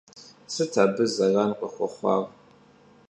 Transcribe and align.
Sıt 0.53 0.73
abı 0.83 1.05
zeran 1.15 1.51
khıxuexhuar? 1.59 2.23